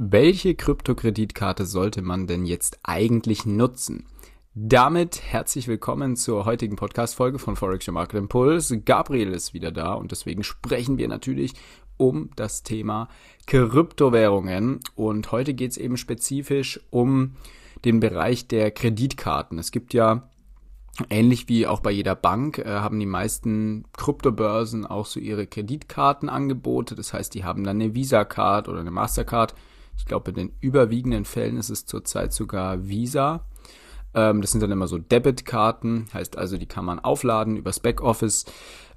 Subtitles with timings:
[0.00, 4.06] Welche Kryptokreditkarte sollte man denn jetzt eigentlich nutzen?
[4.54, 8.80] Damit herzlich willkommen zur heutigen Podcast-Folge von Forex Market Impulse.
[8.80, 11.54] Gabriel ist wieder da und deswegen sprechen wir natürlich
[11.96, 13.08] um das Thema
[13.48, 14.78] Kryptowährungen.
[14.94, 17.34] Und heute geht es eben spezifisch um
[17.84, 19.58] den Bereich der Kreditkarten.
[19.58, 20.30] Es gibt ja
[21.10, 26.96] Ähnlich wie auch bei jeder Bank äh, haben die meisten Kryptobörsen auch so ihre Kreditkartenangebote.
[26.96, 29.54] Das heißt, die haben dann eine Visa-Card oder eine Mastercard
[29.98, 33.44] ich glaube, in den überwiegenden Fällen ist es zurzeit sogar Visa.
[34.14, 38.46] Ähm, das sind dann immer so Debitkarten, heißt also, die kann man aufladen übers Backoffice,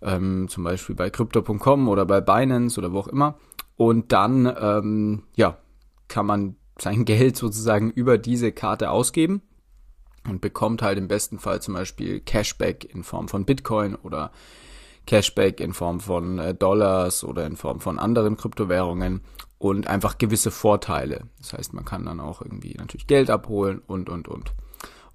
[0.01, 3.35] ähm, zum Beispiel bei Crypto.com oder bei Binance oder wo auch immer.
[3.75, 5.57] Und dann, ähm, ja,
[6.07, 9.41] kann man sein Geld sozusagen über diese Karte ausgeben
[10.29, 14.31] und bekommt halt im besten Fall zum Beispiel Cashback in Form von Bitcoin oder
[15.07, 19.21] Cashback in Form von äh, Dollars oder in Form von anderen Kryptowährungen
[19.61, 21.27] und einfach gewisse Vorteile.
[21.37, 24.53] Das heißt, man kann dann auch irgendwie natürlich Geld abholen und, und, und.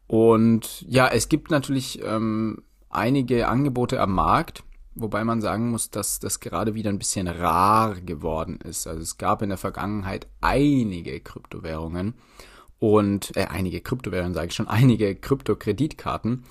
[0.06, 4.62] Und ja, es gibt natürlich ähm, einige Angebote am Markt,
[4.94, 8.86] wobei man sagen muss, dass das gerade wieder ein bisschen rar geworden ist.
[8.86, 12.14] Also es gab in der Vergangenheit einige Kryptowährungen
[12.78, 16.44] und äh, einige Kryptowährungen, sage ich schon, einige Kryptokreditkarten,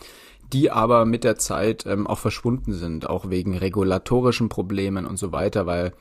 [0.51, 5.31] die aber mit der Zeit ähm, auch verschwunden sind, auch wegen regulatorischen Problemen und so
[5.31, 5.93] weiter, weil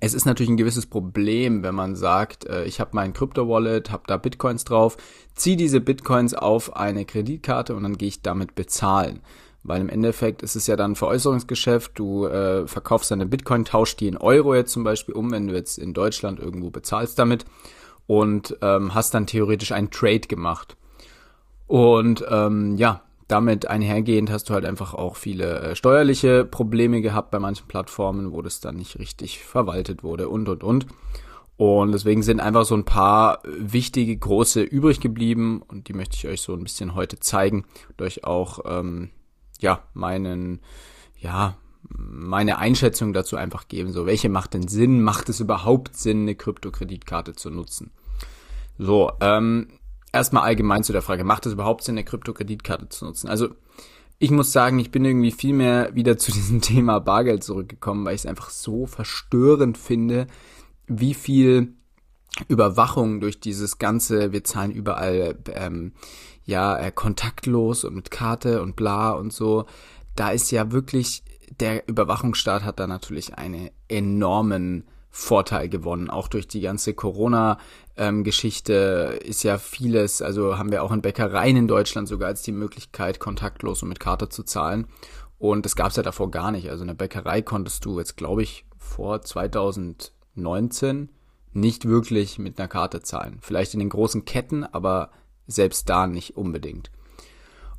[0.00, 4.04] es ist natürlich ein gewisses Problem, wenn man sagt, äh, ich habe mein Krypto-Wallet, habe
[4.06, 4.96] da Bitcoins drauf,
[5.34, 9.20] ziehe diese Bitcoins auf eine Kreditkarte und dann gehe ich damit bezahlen.
[9.62, 14.00] Weil im Endeffekt ist es ja dann ein Veräußerungsgeschäft, du äh, verkaufst deine Bitcoin, tauschst
[14.00, 17.46] die in Euro jetzt zum Beispiel um, wenn du jetzt in Deutschland irgendwo bezahlst damit
[18.06, 20.76] und ähm, hast dann theoretisch einen Trade gemacht.
[21.66, 27.30] Und ähm, ja, damit einhergehend hast du halt einfach auch viele äh, steuerliche Probleme gehabt
[27.30, 30.86] bei manchen Plattformen, wo das dann nicht richtig verwaltet wurde und und und.
[31.56, 36.26] Und deswegen sind einfach so ein paar wichtige große übrig geblieben und die möchte ich
[36.26, 39.10] euch so ein bisschen heute zeigen und euch auch ähm,
[39.60, 40.60] ja meinen
[41.16, 41.56] ja
[41.88, 43.92] meine Einschätzung dazu einfach geben.
[43.92, 45.02] So welche macht denn Sinn?
[45.02, 47.90] Macht es überhaupt Sinn, eine Kryptokreditkarte zu nutzen?
[48.78, 49.68] So ähm,
[50.14, 53.28] erstmal allgemein zu der Frage, macht es überhaupt Sinn, eine Kryptokreditkarte zu nutzen?
[53.28, 53.48] Also
[54.18, 58.14] ich muss sagen, ich bin irgendwie viel mehr wieder zu diesem Thema Bargeld zurückgekommen, weil
[58.14, 60.26] ich es einfach so verstörend finde,
[60.86, 61.74] wie viel
[62.48, 65.92] Überwachung durch dieses ganze, wir zahlen überall ähm,
[66.44, 69.66] ja äh, kontaktlos und mit Karte und bla und so.
[70.16, 71.22] Da ist ja wirklich,
[71.60, 74.84] der Überwachungsstaat hat da natürlich einen enormen
[75.16, 76.10] Vorteil gewonnen.
[76.10, 81.68] Auch durch die ganze Corona-Geschichte ist ja vieles, also haben wir auch in Bäckereien in
[81.68, 84.88] Deutschland sogar als die Möglichkeit, kontaktlos und mit Karte zu zahlen.
[85.38, 86.68] Und das gab es ja davor gar nicht.
[86.68, 91.12] Also in der Bäckerei konntest du jetzt, glaube ich, vor 2019
[91.52, 93.38] nicht wirklich mit einer Karte zahlen.
[93.40, 95.12] Vielleicht in den großen Ketten, aber
[95.46, 96.90] selbst da nicht unbedingt.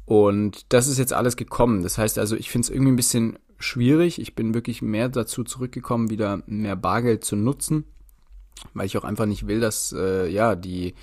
[0.05, 1.81] Und das ist jetzt alles gekommen.
[1.83, 4.19] Das heißt also, ich finde es irgendwie ein bisschen schwierig.
[4.19, 7.85] Ich bin wirklich mehr dazu zurückgekommen, wieder mehr Bargeld zu nutzen,
[8.73, 10.93] weil ich auch einfach nicht will, dass äh, ja die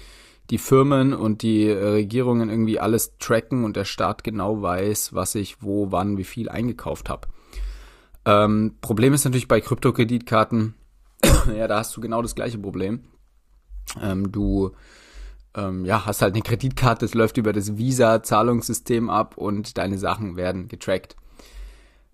[0.50, 5.62] die Firmen und die Regierungen irgendwie alles tracken und der Staat genau weiß, was ich
[5.62, 7.28] wo, wann, wie viel eingekauft habe.
[8.24, 10.74] Ähm, Problem ist natürlich bei Kryptokreditkarten,
[11.56, 13.00] ja, da hast du genau das gleiche Problem.
[14.00, 14.72] Ähm, du
[15.54, 20.36] ähm, ja, hast halt eine Kreditkarte, es läuft über das Visa-Zahlungssystem ab und deine Sachen
[20.36, 21.16] werden getrackt.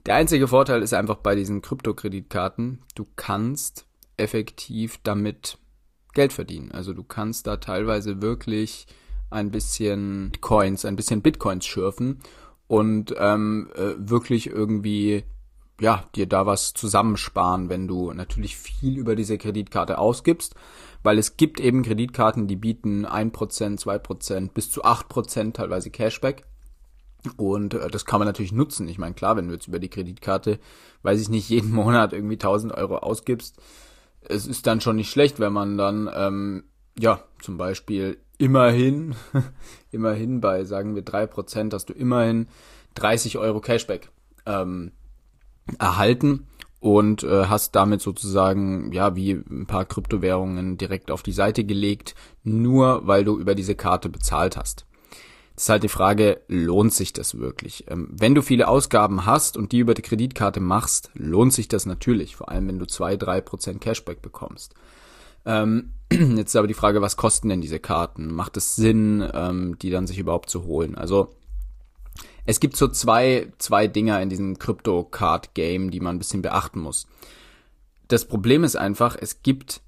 [0.06, 5.59] Der einzige Vorteil ist einfach bei diesen Kryptokreditkarten, du kannst effektiv damit
[6.15, 6.72] Geld verdienen.
[6.72, 8.87] Also du kannst da teilweise wirklich
[9.31, 12.19] ein bisschen Coins, ein bisschen Bitcoins schürfen
[12.66, 15.25] und ähm, äh, wirklich irgendwie
[15.81, 20.54] ja dir da was zusammensparen, wenn du natürlich viel über diese Kreditkarte ausgibst,
[21.03, 26.44] weil es gibt eben Kreditkarten, die bieten 1%, 2%, bis zu 8% teilweise Cashback.
[27.36, 28.88] Und äh, das kann man natürlich nutzen.
[28.88, 30.59] Ich meine, klar, wenn du jetzt über die Kreditkarte,
[31.03, 33.56] weiß ich nicht, jeden Monat irgendwie 1000 Euro ausgibst,
[34.20, 36.64] es ist dann schon nicht schlecht, wenn man dann, ähm,
[36.98, 39.15] ja, zum Beispiel immerhin,
[39.91, 42.48] immerhin bei, sagen wir, drei Prozent hast du immerhin
[42.94, 44.10] 30 Euro Cashback
[44.47, 44.92] ähm,
[45.78, 46.47] erhalten
[46.80, 52.15] und äh, hast damit sozusagen, ja, wie ein paar Kryptowährungen direkt auf die Seite gelegt,
[52.45, 54.86] nur weil du über diese Karte bezahlt hast.
[55.54, 57.86] Das ist halt die Frage, lohnt sich das wirklich?
[57.89, 61.84] Ähm, wenn du viele Ausgaben hast und die über die Kreditkarte machst, lohnt sich das
[61.84, 64.75] natürlich, vor allem wenn du zwei, drei Prozent Cashback bekommst.
[65.45, 68.33] Ähm, jetzt ist aber die Frage, was kosten denn diese Karten?
[68.33, 70.95] Macht es Sinn, ähm, die dann sich überhaupt zu holen?
[70.95, 71.34] Also
[72.48, 77.06] es gibt so zwei, zwei Dinger in diesem Crypto-Card-Game, die man ein bisschen beachten muss.
[78.09, 79.83] Das Problem ist einfach, es gibt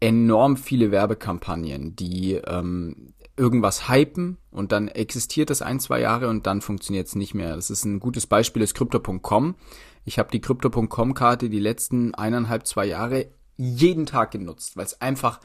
[0.00, 6.48] enorm viele Werbekampagnen, die ähm, irgendwas hypen und dann existiert das ein, zwei Jahre und
[6.48, 7.54] dann funktioniert es nicht mehr.
[7.54, 9.54] Das ist ein gutes Beispiel, ist Crypto.com.
[10.04, 15.38] Ich habe die Crypto.com-Karte die letzten eineinhalb, zwei Jahre jeden Tag genutzt, weil es einfach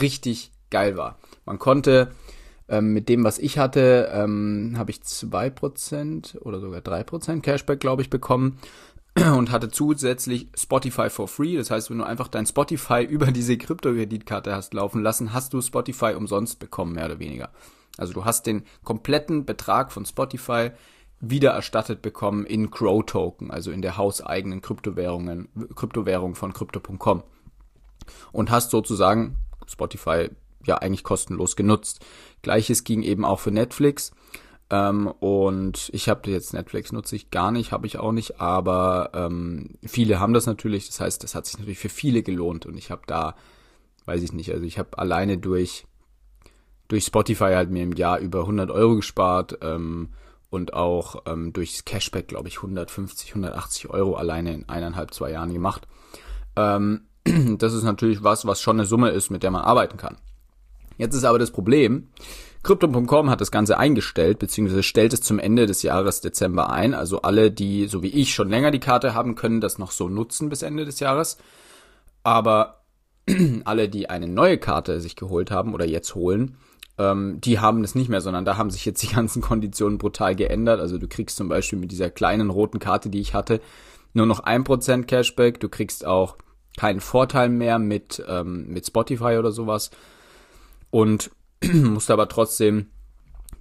[0.00, 1.20] richtig geil war.
[1.44, 2.10] Man konnte
[2.70, 7.42] ähm, mit dem, was ich hatte, ähm, habe ich zwei Prozent oder sogar drei Prozent
[7.42, 8.58] Cashback, glaube ich, bekommen
[9.36, 11.56] und hatte zusätzlich Spotify for free.
[11.56, 15.60] Das heißt, wenn du einfach dein Spotify über diese Krypto-Kreditkarte hast laufen lassen, hast du
[15.60, 17.50] Spotify umsonst bekommen, mehr oder weniger.
[17.98, 20.70] Also du hast den kompletten Betrag von Spotify
[21.18, 27.24] wieder erstattet bekommen in Crow Token, also in der hauseigenen Kryptowährungen, Kryptowährung von Crypto.com.
[28.32, 30.30] Und hast sozusagen Spotify
[30.66, 32.04] ja eigentlich kostenlos genutzt.
[32.42, 34.12] Gleiches ging eben auch für Netflix.
[34.70, 39.10] Ähm, und ich habe jetzt Netflix nutze ich gar nicht, habe ich auch nicht, aber
[39.14, 40.86] ähm, viele haben das natürlich.
[40.86, 43.34] Das heißt, das hat sich natürlich für viele gelohnt und ich habe da,
[44.04, 45.86] weiß ich nicht, also ich habe alleine durch
[46.90, 50.08] durch Spotify halt mir im Jahr über 100 Euro gespart ähm,
[50.50, 55.52] und auch ähm, durch Cashback, glaube ich, 150, 180 Euro alleine in eineinhalb, zwei Jahren
[55.52, 55.86] gemacht.
[56.56, 57.02] Ähm,
[57.58, 60.16] das ist natürlich was, was schon eine Summe ist, mit der man arbeiten kann.
[61.00, 62.08] Jetzt ist aber das Problem,
[62.62, 66.92] Crypto.com hat das Ganze eingestellt, beziehungsweise stellt es zum Ende des Jahres Dezember ein.
[66.92, 70.10] Also alle, die, so wie ich, schon länger die Karte haben, können das noch so
[70.10, 71.38] nutzen bis Ende des Jahres.
[72.22, 72.82] Aber
[73.64, 76.58] alle, die eine neue Karte sich geholt haben oder jetzt holen,
[76.98, 80.36] ähm, die haben es nicht mehr, sondern da haben sich jetzt die ganzen Konditionen brutal
[80.36, 80.80] geändert.
[80.80, 83.62] Also du kriegst zum Beispiel mit dieser kleinen roten Karte, die ich hatte,
[84.12, 85.60] nur noch ein Prozent Cashback.
[85.60, 86.36] Du kriegst auch
[86.76, 89.90] keinen Vorteil mehr mit, ähm, mit Spotify oder sowas.
[90.90, 91.30] Und
[91.72, 92.90] musste aber trotzdem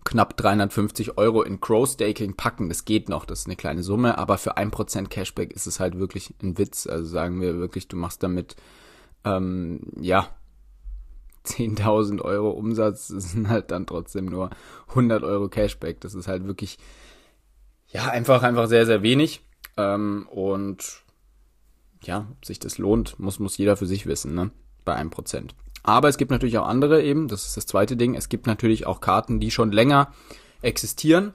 [0.04, 2.70] knapp 350 Euro in Crow Staking packen.
[2.70, 5.80] Das geht noch, das ist eine kleine Summe, aber für ein Prozent Cashback ist es
[5.80, 6.88] halt wirklich ein Witz.
[6.88, 8.56] Also sagen wir wirklich, du machst damit,
[9.24, 10.30] ähm, ja,
[11.46, 14.50] 10.000 Euro Umsatz, das sind halt dann trotzdem nur
[14.90, 16.02] 100 Euro Cashback.
[16.02, 16.78] Das ist halt wirklich,
[17.88, 19.42] ja, einfach, einfach sehr, sehr wenig.
[19.78, 21.04] Ähm, und
[22.04, 24.52] ja, ob sich das lohnt, muss, muss jeder für sich wissen, ne?
[24.86, 25.54] Bei einem Prozent.
[25.84, 28.86] Aber es gibt natürlich auch andere eben, das ist das zweite Ding, es gibt natürlich
[28.86, 30.12] auch Karten, die schon länger
[30.62, 31.34] existieren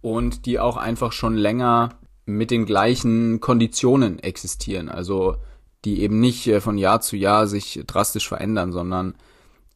[0.00, 1.90] und die auch einfach schon länger
[2.24, 4.88] mit den gleichen Konditionen existieren.
[4.88, 5.36] Also
[5.84, 9.14] die eben nicht äh, von Jahr zu Jahr sich drastisch verändern, sondern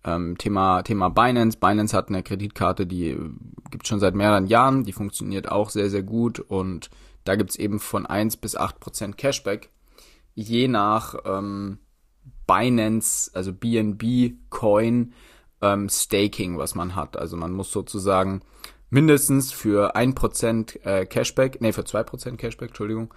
[0.05, 1.59] ähm, Thema, Thema Binance.
[1.59, 3.31] Binance hat eine Kreditkarte, die äh,
[3.71, 6.91] gibt schon seit mehreren Jahren, die funktioniert auch sehr, sehr gut und
[7.25, 9.71] da gibt's eben von 1 bis 8 Prozent Cashback,
[10.35, 11.79] je nach ähm,
[12.47, 15.13] Binance, also BNB Coin
[15.61, 17.17] ähm, Staking, was man hat.
[17.17, 18.43] Also man muss sozusagen
[18.91, 23.13] mindestens für 1% äh, Cashback, nee, für 2% Cashback, Entschuldigung,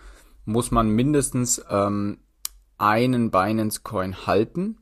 [0.46, 2.20] muss man mindestens ähm,
[2.78, 4.78] einen Binance Coin halten.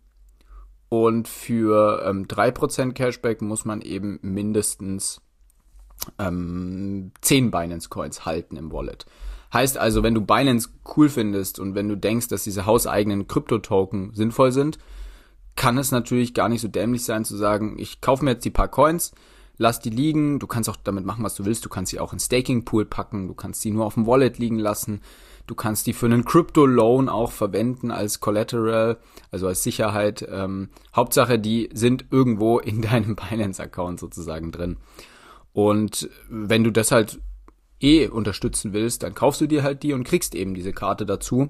[0.89, 5.21] Und für ähm, 3% Cashback muss man eben mindestens
[6.19, 9.05] ähm, 10 Binance Coins halten im Wallet.
[9.55, 10.67] Heißt also, wenn du Binance
[10.97, 14.79] cool findest und wenn du denkst, dass diese hauseigenen Krypto-Token sinnvoll sind,
[15.55, 18.49] kann es natürlich gar nicht so dämlich sein zu sagen, ich kaufe mir jetzt die
[18.49, 19.13] paar Coins,
[19.55, 22.11] lass die liegen, du kannst auch damit machen, was du willst, du kannst sie auch
[22.11, 24.99] in Staking Pool packen, du kannst sie nur auf dem Wallet liegen lassen,
[25.47, 28.97] du kannst die für einen Crypto Loan auch verwenden als Collateral,
[29.31, 30.27] also als Sicherheit.
[30.29, 34.75] Ähm, Hauptsache, die sind irgendwo in deinem Binance Account sozusagen drin.
[35.53, 37.21] Und wenn du das halt
[37.79, 41.49] eh unterstützen willst, dann kaufst du dir halt die und kriegst eben diese Karte dazu.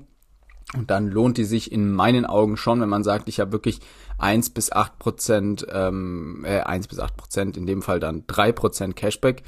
[0.73, 3.79] Und dann lohnt die sich in meinen Augen schon, wenn man sagt, ich habe wirklich
[4.17, 8.51] eins bis acht Prozent, ähm, äh, eins bis acht Prozent, in dem Fall dann drei
[8.51, 9.43] Prozent Cashback,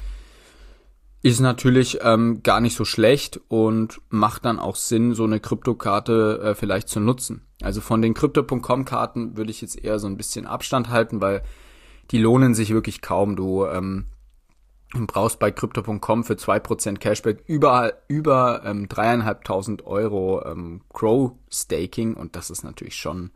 [1.20, 6.40] ist natürlich ähm, gar nicht so schlecht und macht dann auch Sinn, so eine Kryptokarte
[6.42, 7.42] äh, vielleicht zu nutzen.
[7.60, 11.42] Also von den Crypto.com-Karten würde ich jetzt eher so ein bisschen Abstand halten, weil
[12.12, 13.34] die lohnen sich wirklich kaum.
[13.34, 14.06] Du ähm,
[14.94, 21.32] und brauchst bei Crypto.com für zwei Prozent Cashback überall über ähm, dreieinhalbtausend Euro ähm, Crow
[21.50, 23.30] Staking und das ist natürlich schon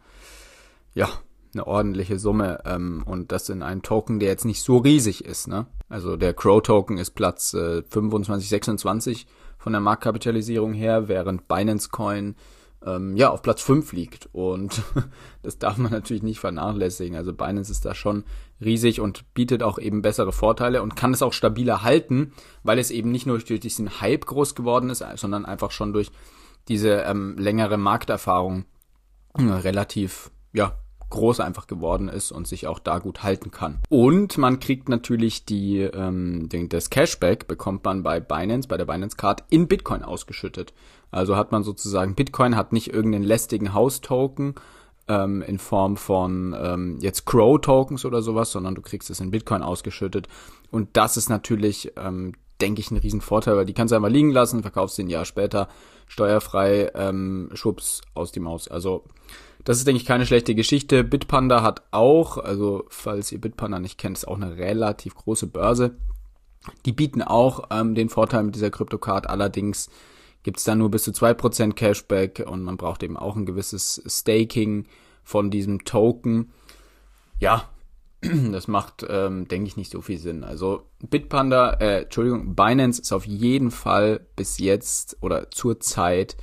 [0.95, 1.09] ja
[1.55, 5.49] eine ordentliche Summe ähm, und das in einem Token, der jetzt nicht so riesig ist.
[5.49, 5.67] Ne?
[5.89, 9.27] Also der Crow Token ist Platz äh, 25, 26
[9.59, 12.35] von der Marktkapitalisierung her, während Binance Coin
[12.85, 14.29] ähm, ja, auf Platz 5 liegt.
[14.33, 14.83] Und
[15.43, 17.17] das darf man natürlich nicht vernachlässigen.
[17.17, 18.25] Also Binance ist da schon
[18.61, 22.91] riesig und bietet auch eben bessere Vorteile und kann es auch stabiler halten, weil es
[22.91, 26.11] eben nicht nur durch diesen Hype groß geworden ist, sondern einfach schon durch
[26.69, 28.65] diese ähm, längere Markterfahrung
[29.37, 30.79] äh, relativ, ja,
[31.13, 33.79] groß einfach geworden ist und sich auch da gut halten kann.
[33.89, 38.87] Und man kriegt natürlich die, ähm, den, das Cashback bekommt man bei Binance, bei der
[38.87, 40.73] Binance Card in Bitcoin ausgeschüttet.
[41.11, 44.55] Also hat man sozusagen, Bitcoin hat nicht irgendeinen lästigen House-Token,
[45.09, 49.63] ähm, in Form von ähm, jetzt Crow-Tokens oder sowas, sondern du kriegst es in Bitcoin
[49.63, 50.29] ausgeschüttet.
[50.71, 54.31] Und das ist natürlich, ähm, denke ich, ein Riesenvorteil, weil die kannst du einfach liegen
[54.31, 55.69] lassen, verkaufst sie ein Jahr später
[56.07, 58.69] steuerfrei, ähm, schwupps, aus die Maus.
[58.69, 59.05] Also
[59.65, 61.05] das ist, denke ich, keine schlechte Geschichte.
[61.05, 65.97] Bitpanda hat auch, also falls ihr Bitpanda nicht kennt, ist auch eine relativ große Börse.
[66.85, 69.29] Die bieten auch ähm, den Vorteil mit dieser Kryptocard.
[69.29, 69.91] Allerdings
[70.43, 74.03] gibt's da nur bis zu zwei Prozent Cashback und man braucht eben auch ein gewisses
[74.07, 74.87] Staking
[75.23, 76.53] von diesem Token.
[77.39, 77.69] Ja,
[78.21, 80.45] das macht, ähm, denke ich, nicht so viel Sinn.
[80.45, 86.37] Also Bitpanda, äh, Entschuldigung, Binance ist auf jeden Fall bis jetzt oder zur Zeit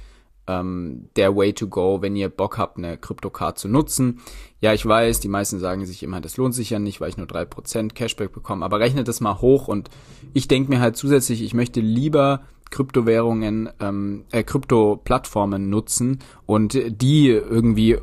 [0.50, 4.20] ähm, der Way to go, wenn ihr Bock habt, eine Kryptocard zu nutzen.
[4.60, 7.18] Ja, ich weiß, die meisten sagen sich immer, das lohnt sich ja nicht, weil ich
[7.18, 9.90] nur drei Prozent Cashback bekomme, aber rechnet das mal hoch und
[10.34, 12.42] ich denke mir halt zusätzlich, ich möchte lieber
[12.72, 17.98] Kryptowährungen, ähm, äh, Krypto-Plattformen nutzen und die irgendwie,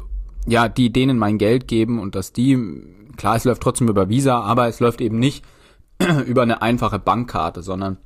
[0.47, 2.57] ja, die denen mein Geld geben und dass die,
[3.17, 5.45] klar, es läuft trotzdem über Visa, aber es läuft eben nicht
[6.27, 7.99] über eine einfache Bankkarte, sondern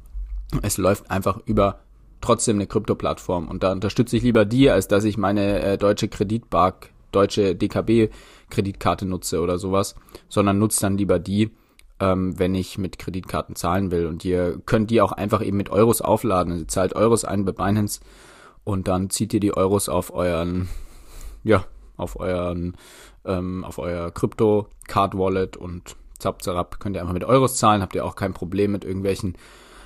[0.63, 1.81] es läuft einfach über
[2.21, 6.09] trotzdem eine Krypto-Plattform und da unterstütze ich lieber die, als dass ich meine äh, deutsche
[6.09, 9.95] Kreditbank, deutsche DKB-Kreditkarte nutze oder sowas,
[10.29, 11.51] sondern nutze dann lieber die,
[11.99, 14.07] ähm, wenn ich mit Kreditkarten zahlen will.
[14.07, 16.59] Und ihr könnt die auch einfach eben mit Euros aufladen.
[16.59, 18.01] Ihr zahlt Euros ein bei Binance
[18.65, 20.69] und dann zieht ihr die Euros auf euren,
[21.45, 21.65] ja,
[21.97, 22.77] auf euren,
[23.25, 28.05] ähm, auf euer Krypto-Card-Wallet und zap, zap, könnt ihr einfach mit Euros zahlen, habt ihr
[28.05, 29.37] auch kein Problem mit irgendwelchen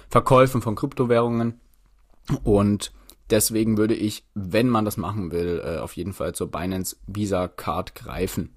[0.09, 1.61] Verkäufen von Kryptowährungen.
[2.43, 2.93] Und
[3.31, 7.49] deswegen würde ich, wenn man das machen will, äh, auf jeden Fall zur Binance Visa
[7.49, 8.55] Card greifen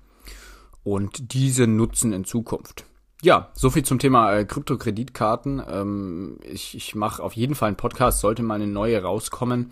[0.83, 2.85] und diese nutzen in Zukunft.
[3.21, 5.61] Ja, so viel zum Thema äh, Kryptokreditkarten.
[5.69, 9.71] Ähm, ich ich mache auf jeden Fall einen Podcast, sollte mal eine neue rauskommen.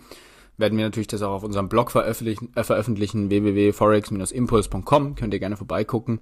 [0.58, 5.14] Werden wir natürlich das auch auf unserem Blog veröffentlichen, äh, veröffentlichen www.forex-impuls.com.
[5.14, 6.20] Könnt ihr gerne vorbeigucken.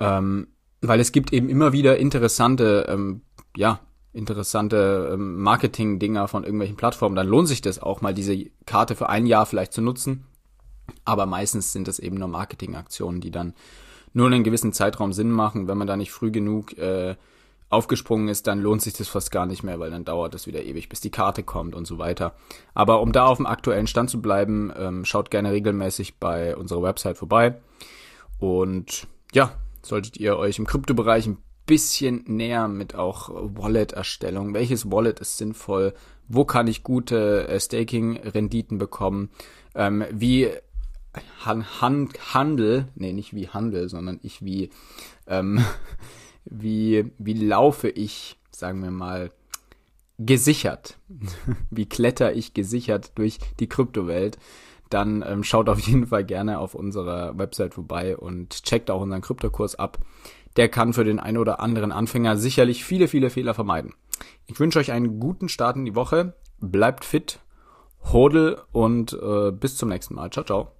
[0.00, 0.48] Ähm,
[0.80, 3.22] weil es gibt eben immer wieder interessante, ähm,
[3.56, 3.80] ja,
[4.16, 7.16] interessante ähm, Marketing-Dinger von irgendwelchen Plattformen.
[7.16, 10.24] Dann lohnt sich das auch mal, diese Karte für ein Jahr vielleicht zu nutzen.
[11.04, 13.54] Aber meistens sind das eben nur Marketingaktionen, die dann
[14.12, 15.68] nur einen gewissen Zeitraum Sinn machen.
[15.68, 17.16] Wenn man da nicht früh genug äh,
[17.68, 20.62] aufgesprungen ist, dann lohnt sich das fast gar nicht mehr, weil dann dauert es wieder
[20.62, 22.34] ewig, bis die Karte kommt und so weiter.
[22.74, 26.82] Aber um da auf dem aktuellen Stand zu bleiben, ähm, schaut gerne regelmäßig bei unserer
[26.82, 27.60] Website vorbei.
[28.38, 34.54] Und ja, solltet ihr euch im Kryptobereich ein bisschen näher mit auch Wallet-Erstellung.
[34.54, 35.94] Welches Wallet ist sinnvoll?
[36.28, 39.30] Wo kann ich gute äh, Staking-Renditen bekommen?
[39.74, 40.50] Ähm, wie
[41.44, 44.70] Han Han Handel, nee, nicht wie Handel, sondern ich wie,
[45.26, 45.64] ähm,
[46.44, 49.30] wie, wie laufe ich, sagen wir mal,
[50.18, 50.98] gesichert?
[51.70, 54.38] wie kletter ich gesichert durch die Kryptowelt?
[54.88, 59.20] Dann ähm, schaut auf jeden Fall gerne auf unserer Website vorbei und checkt auch unseren
[59.20, 59.98] Kryptokurs ab.
[60.56, 63.94] Der kann für den einen oder anderen Anfänger sicherlich viele, viele Fehler vermeiden.
[64.46, 66.34] Ich wünsche euch einen guten Start in die Woche.
[66.60, 67.40] Bleibt fit,
[68.12, 70.30] hodel und äh, bis zum nächsten Mal.
[70.30, 70.72] Ciao, ciao.